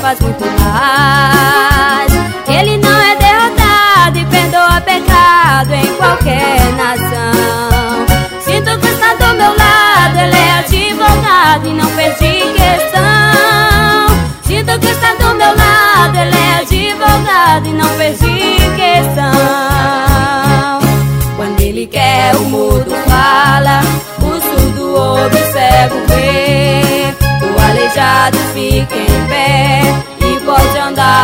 [0.00, 2.12] faz muito mais.
[2.48, 8.06] Ele não é derrotado e perdoa pecado em qualquer nação.
[8.40, 12.91] Sinto que está do meu lado, ele é advogado e não perdi questão.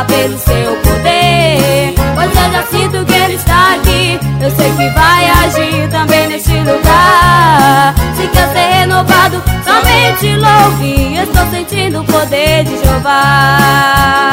[0.04, 1.94] Pelo seu poder.
[2.14, 6.58] Pois eu já sinto que ele está aqui, eu sei que vai agir também neste
[6.58, 7.94] lugar.
[8.16, 14.27] Se quer ser renovado, somente louve, estou sentindo o poder de Jeová.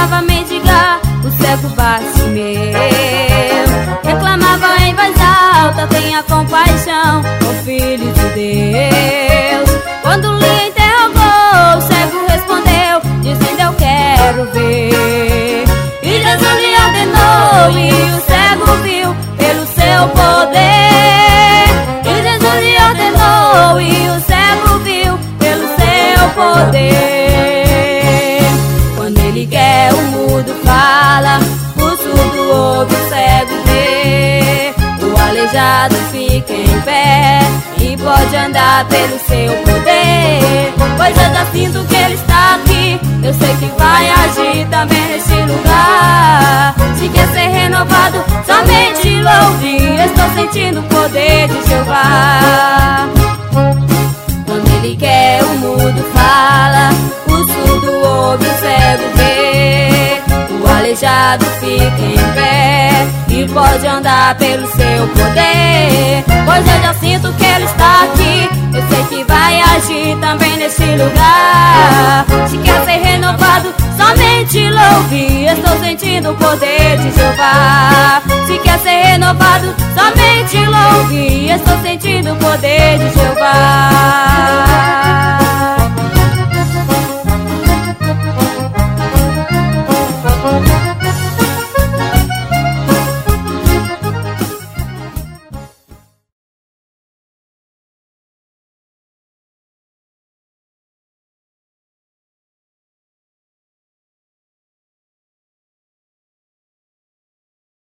[0.00, 2.72] Cidade, estava a mendigar o cego Bartimeu.
[4.02, 9.49] Reclamava em voz alta: Tenha compaixão, ó filho de Deus.
[30.00, 31.38] O mudo fala,
[31.76, 37.40] o surdo ouve, o cego vê, o aleijado fica em pé
[37.78, 40.72] e pode andar pelo seu poder.
[40.96, 45.34] Pois eu já sinto que ele está aqui, eu sei que vai agir também neste
[45.34, 46.74] lugar.
[46.98, 53.08] Se quer ser renovado, somente louve, estou sentindo o poder de Jeová.
[54.46, 56.19] Quando ele quer, o mudo fala,
[60.90, 66.24] aleijado fica em pé e pode andar pelo seu poder.
[66.44, 70.82] Pois eu já sinto que ele está aqui, eu sei que vai agir também nesse
[70.82, 72.26] lugar.
[72.48, 78.20] Se quer ser renovado, somente louve, estou sentindo o poder de Jeová.
[78.46, 84.19] Se quer ser renovado, somente louve, estou sentindo o poder de Jeová.